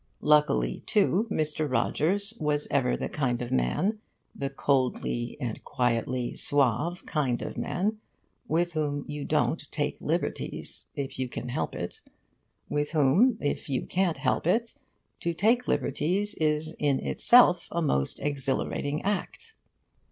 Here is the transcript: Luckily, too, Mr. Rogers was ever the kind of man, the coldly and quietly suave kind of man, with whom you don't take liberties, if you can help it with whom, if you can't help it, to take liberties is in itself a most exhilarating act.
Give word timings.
Luckily, 0.21 0.79
too, 0.87 1.27
Mr. 1.29 1.69
Rogers 1.69 2.33
was 2.39 2.67
ever 2.71 2.97
the 2.97 3.07
kind 3.07 3.39
of 3.39 3.51
man, 3.51 3.99
the 4.35 4.49
coldly 4.49 5.37
and 5.39 5.63
quietly 5.63 6.33
suave 6.35 7.05
kind 7.05 7.39
of 7.43 7.55
man, 7.55 7.99
with 8.47 8.73
whom 8.73 9.05
you 9.07 9.23
don't 9.23 9.71
take 9.71 10.01
liberties, 10.01 10.87
if 10.95 11.19
you 11.19 11.29
can 11.29 11.49
help 11.49 11.75
it 11.75 12.01
with 12.67 12.93
whom, 12.93 13.37
if 13.41 13.69
you 13.69 13.85
can't 13.85 14.17
help 14.17 14.47
it, 14.47 14.73
to 15.19 15.35
take 15.35 15.67
liberties 15.67 16.33
is 16.33 16.73
in 16.79 16.97
itself 16.99 17.67
a 17.71 17.79
most 17.79 18.19
exhilarating 18.19 19.03
act. 19.03 19.53